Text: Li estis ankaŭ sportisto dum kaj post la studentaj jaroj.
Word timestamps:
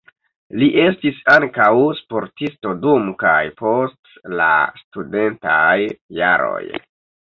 Li 0.61 0.69
estis 0.83 1.19
ankaŭ 1.33 1.67
sportisto 1.99 2.73
dum 2.87 3.07
kaj 3.23 3.37
post 3.63 4.21
la 4.43 4.51
studentaj 4.85 5.81
jaroj. 6.25 6.63